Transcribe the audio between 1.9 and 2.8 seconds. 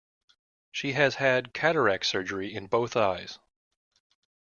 surgery in